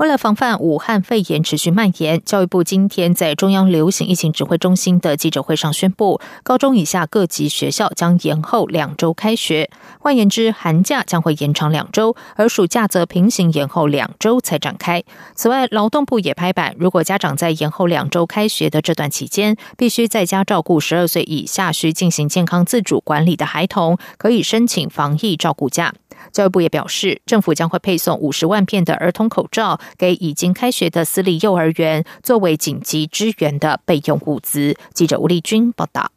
[0.00, 9.68] 为了防范武汉肺炎持续蔓延，教育部今天在中央流行疫情指挥中心的记者会上宣布，高中以下各级学校将延后两周开学。
[9.98, 15.04] 换言之，寒假将会延长两周，而暑假则平行延后两周才展开。
[15.34, 25.92] 此外，劳动部也拍板，如果家长在延后两周开学的这段期间，必须在家照顾十二岁以下需进行健康自主管理的孩童，可以申请防疫照顾假。
[26.32, 34.76] 教育部也表示，政府将会配送五十万片的儿童口罩给已经开学的私立幼儿园，作为紧急支援的备用物资。
[34.94, 36.10] 记者吴丽君报道。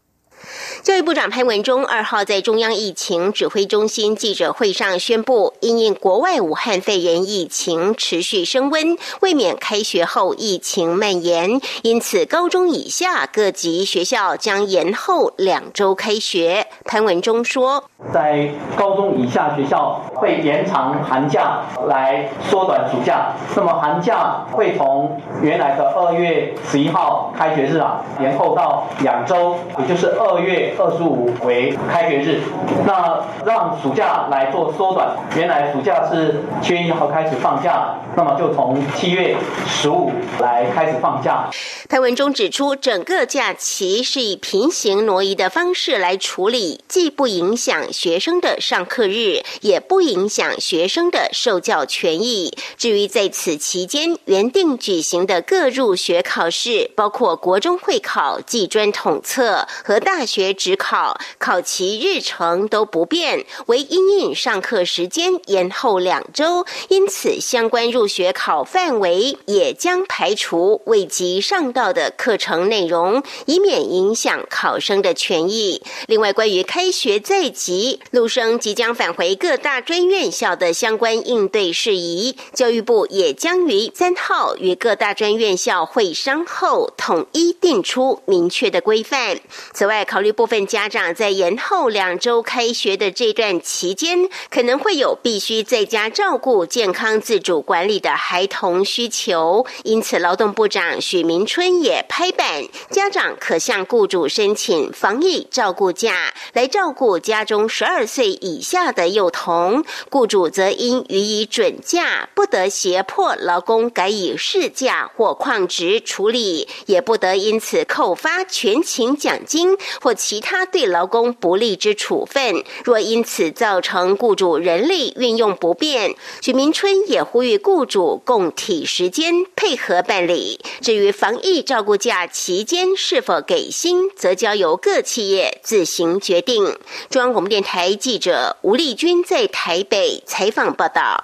[0.83, 16.67] 教育部长潘文忠二号在中央疫情指挥中心记者会上宣布，因应国外武汉肺炎疫情持续升温，为免开学后疫情蔓延，因此高中以下各级学校将延后两周开学。
[16.83, 30.32] 潘文忠说，在高中以下学校会延长寒假来缩短暑假，那么寒假会从原来的二月十一号开学日啊，延后到两周，也就是二。
[30.33, 32.41] 二月二十五为开学日，
[32.87, 35.15] 那让暑假来做缩短。
[35.37, 39.35] 原来暑假是七月一号开始放假，那么就从七月
[39.67, 41.47] 十五来开始放假。
[41.87, 52.51] 潘文中指出，整个假期是以平行挪移的方式来处理，既不影响学生的上课日，也不影响学生的受教权益。
[52.75, 75.81] 至于在此期间原定举行的各入学考试，包括国中会考、技专统测和大大学只考考期日程都不变，为因应上课时间延后两周，因此相关入学考范围也将排除未及上到的课程内容，以免影响考生的权益。
[76.07, 89.37] 另外，关于开学在即，陆生即将返回各大专院校的相关应对事宜，教育部也将于三号与各大专院校会商后，统一定出明确的规范。
[89.73, 119.75] 此外，考虑部分家长在延后两周开学的这段期间，可能会有必须在家照顾健康自主管理的孩童需求，因此劳动部长许明春也拍板，家长可向雇主申请防疫照顾假，来照顾家中十二岁以下的幼童，雇主则应予以准假，不得胁迫劳工改以事假或旷职处理，也不得因此扣发全勤奖金。
[120.01, 130.59] 或其他对劳工不利之处分，若因此造成雇主人力运用不便，许明春也呼吁雇主共体时间配合办理。
[130.81, 136.77] 至于防疫照顾假期间是否给薪，则交由各企业自行决定。
[137.09, 141.23] 中央广播电台记者吴丽君在台北采访报道。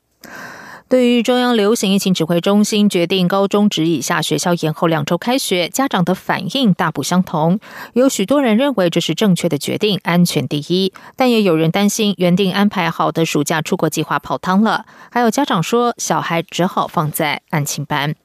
[0.90, 7.60] 对于中央流行疫情指挥中心决定高中职以下学校延后两周开学，家长的反应大不相同。
[7.94, 14.88] 有许多人认为这是正确的决定，安全第一，但也有人担心原定安排好的暑假出国计划泡汤了。
[15.12, 18.16] 还有家长说，小孩只好放在案情班。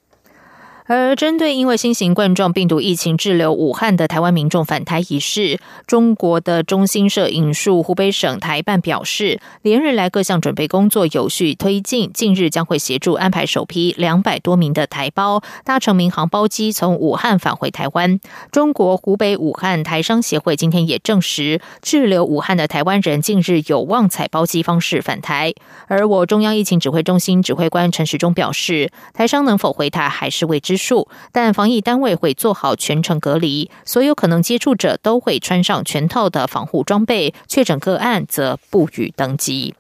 [0.86, 18.20] 而针对因为新型冠状病毒疫情滞留武汉的台湾民众返台一事，中国的中新社引述湖北省台办表示，连日来各项准备工作有序推进，近日将会协助安排首批两百多名的台胞搭乘民航包机从武汉返回台湾。
[18.52, 25.54] 中国湖北武汉台商协会今天也证实，滞留武汉的台湾人近日有望采包机方式返台。
[25.86, 30.73] 而我中央疫情指挥中心指挥官陈时中表示，台商能否回台还是未知。
[30.76, 39.74] 数，但防疫单位会做好全程隔离，所有可能接触者都会穿上全套的防护装备，确诊个案则不予登记。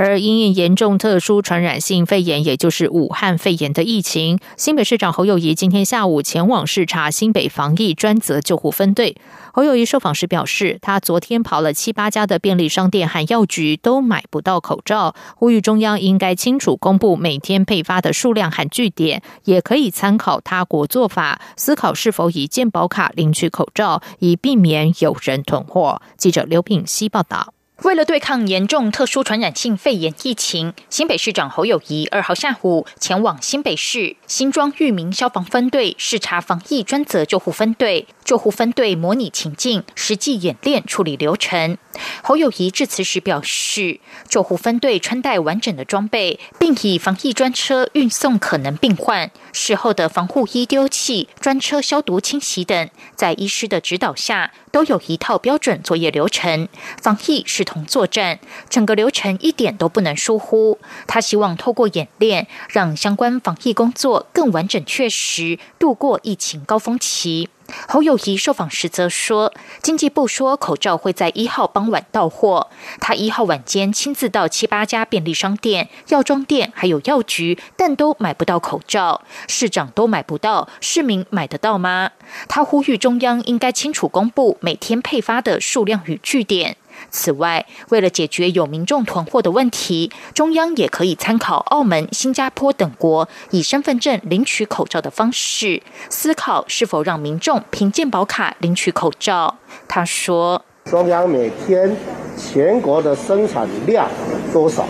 [0.00, 9.16] 而因应严重特殊传染性肺炎，也就是武汉肺炎的疫情，新北市长侯友谊今天下午前往视察新北防疫专责救护分队。
[9.52, 26.00] 侯友谊受访时表示，他昨天跑了七八家的便利商店和药局，都买不到口罩，呼吁中央应该清楚公布每天配发的数量和据点，也可以参考他国做法，思考是否以健保卡领取口罩，以避免有人囤货。
[26.16, 27.54] 记者刘品希报道。
[27.84, 38.08] 为了对抗严重特殊传染性肺炎疫情，新北市长侯友谊二号下午前往新北市新庄裕民消防分队视察防疫专责救护分队。
[38.28, 41.78] 救护分队模拟情境，实际演练处理流程。
[42.22, 49.30] 侯友谊致辞时表示，救护分队穿戴完整的装备，并以防疫专车运送可能病患。
[49.52, 56.68] 事后的防护衣丢弃、专车消毒清洗等，在医师的指导下，都有一套标准作业流程。
[57.00, 58.38] 防疫是同作战，
[58.68, 60.78] 整个流程一点都不能疏忽。
[61.06, 67.48] 他希望透过演练，让相关防疫工作更完整确实，度过疫情高峰期。
[67.86, 72.68] 侯友谊受访时则说，经济部说口罩会在一号傍晚到货，
[73.00, 82.12] 他一号晚间亲自到七八家便利商店、药妆店还有药局，但都买不到口罩，市长都买不到，市民买得到吗？
[82.48, 86.76] 他呼吁中央应该清楚公布每天配发的数量与据点。
[87.10, 99.56] 此外，为了解决有民众囤货的问题，中央也可以参考澳门、新加坡等国以身份证领取口罩的方式，思考是否让民众凭健保卡领取口罩。
[99.86, 101.96] 他说：“中央每天
[102.36, 104.08] 全国的生产量
[104.52, 104.86] 多少，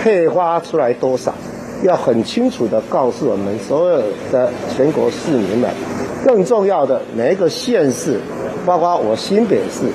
[0.00, 1.34] 配发出来多少，
[1.82, 5.70] 要很清楚的告诉我们所有的全国市民们。
[6.24, 8.18] 更重要的，每一个县市，
[8.64, 9.92] 包括我新北市。”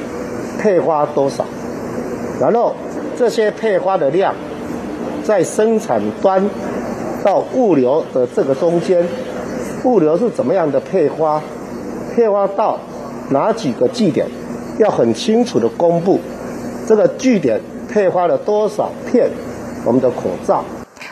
[0.59, 1.45] 配花多少？
[2.39, 2.75] 然后
[3.17, 4.33] 这些配花的量，
[5.23, 6.44] 在生产端
[7.23, 9.06] 到物流的这个中间，
[9.83, 11.41] 物流是怎么样的配花？
[12.13, 12.77] 配花到
[13.29, 14.27] 哪几个据点？
[14.77, 16.19] 要很清楚的公布
[16.88, 17.59] 这个据点
[17.91, 19.29] 配花了多少片
[19.85, 20.63] 我们的口罩。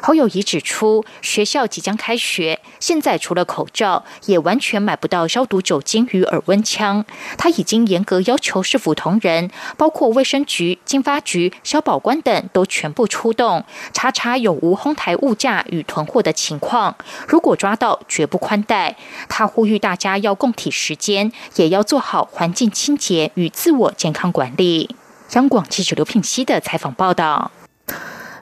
[0.08, 7.04] 侯友谊指出，学校即将开学，现在除了口罩，也完全买不到消毒酒精与耳温枪。
[7.38, 16.96] 他已经严格要求市府同仁，包括卫生局、经发局、消保官等，都全部出动，查查有无哄抬物价与囤货的情况。
[17.28, 18.96] 如果抓到，绝不宽待。
[19.28, 24.96] 他呼吁大家要共体时间，也要做好环境清洁与自我健康管理。
[25.34, 27.52] 央广记者刘品熙的采访报道。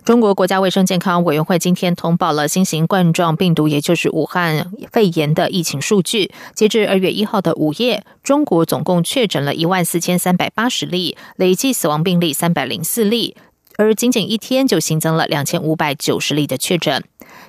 [0.06, 6.32] 中国国家卫生健康委员会今天通报了新型冠状病毒，也就是武汉肺炎的疫情数据。
[6.54, 13.36] 截至二月一号的午夜，中国总共确诊了一万四千三百八十例，累计死亡病例三百零四例，
[13.78, 17.04] 而仅仅一天就新增了两千五百九十例的确诊。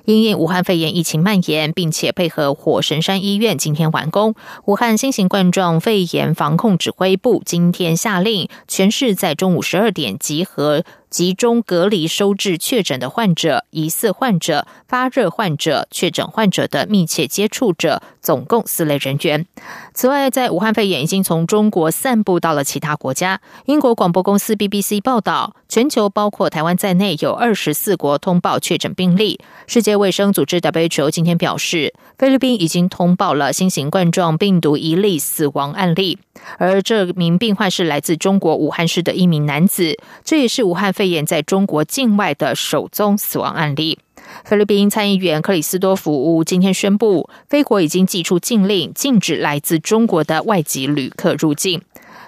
[0.05, 4.33] 因应武汉肺炎疫情蔓延，并且配合火神山医院今天完工，
[4.65, 10.83] 武汉新型冠状肺炎防控指挥部今天下令，全市在中午十二点集合。
[11.09, 19.45] 集中隔离收治确诊的患者、疑似患者、发热患者、确诊患者的密切接触者，总共四类人员。
[19.93, 23.39] 此外，在武汉肺炎已经从中国散布到了其他国家。
[23.65, 29.39] 英国广播公司 BBC 报道，全球包括台湾在内有二十四国通报确诊病例。
[29.65, 36.19] 世界卫生组织 WHO 今天表示，菲律宾已经通报了新型冠状病毒一例死亡案例，
[36.57, 40.93] 而这名病患是来自中国武汉市的一名男子，这也是武汉。
[40.97, 43.99] 肺炎在中国境外的首宗死亡案例。
[44.43, 51.81] 菲律宾参议员克里斯多夫今天宣布，菲国已经寄出禁令，禁止来自中国的外籍旅客入境。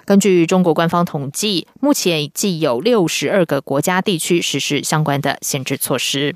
[0.06, 6.34] 根据中国官方统计，目前已有六十二个国家地区实施相关的限制措施。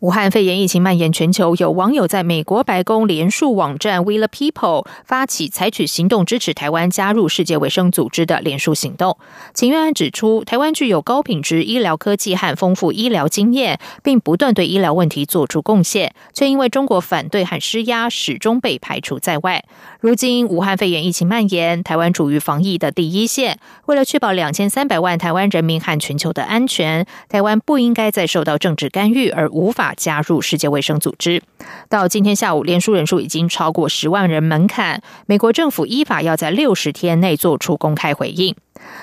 [0.00, 9.16] 武汉肺炎疫情蔓延全球，有网友在美国白宫联署网站 We the People 发起采取行动支持台湾加入世界卫生组织的联署行动。
[9.54, 19.64] 请愿案指出，台湾具有高品质医疗科技和丰富医疗经验，并不断对医疗问题做出贡献，却因为中国反对和施压，始终被排除在外。
[20.00, 23.58] 如今武汉肺炎疫情蔓延，台湾处于防疫的第一线。
[23.86, 29.85] 为了确保两千三百万台湾人民和全球的安全，台湾不应该再受到政治干预而无法。
[29.94, 31.42] 加入世界卫生组织，
[31.88, 35.02] 到今天下午，连署人数已经超过十万人门槛。
[35.26, 38.54] 美国政府依法要在六十天内做出公开回应。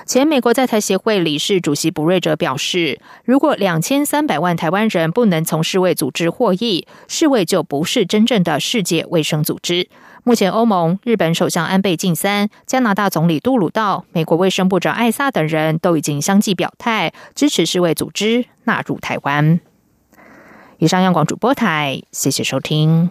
[0.06, 9.90] 前美国在台协会理事主席布瑞哲表示，如果两千三百万台湾人不能从世卫组织获益，世卫就不是真正的世界卫生组织。
[10.24, 19.60] 目前，欧盟、日本首相安倍晋三、加拿大总理杜鲁道、美国卫生部长艾萨等人都已经相继表态支持世卫组织纳入台湾。
[20.84, 23.10] 以上央广主播台，谢谢收听。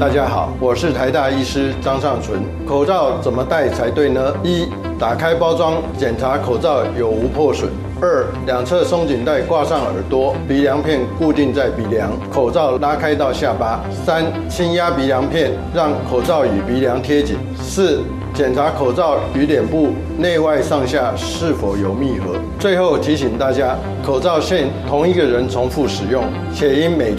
[0.00, 2.40] 大家好，我是台大医师张尚存。
[2.66, 4.34] 口罩怎么戴才对呢？
[4.42, 4.66] 一、
[4.98, 7.70] 打开包装，检查口罩有无破损。
[8.00, 13.84] 二、两侧松紧带挂上耳朵，鼻梁片固定在鼻梁，口罩拉开到下巴。
[13.92, 17.36] 三、轻压鼻梁片，让口罩与鼻梁贴紧。
[17.60, 18.02] 四、
[18.38, 22.36] 检查口罩与脸部内外上下是否有密合。
[22.56, 26.22] 最后提醒大家，口罩限同一个人重复使用，
[26.54, 27.14] 且应每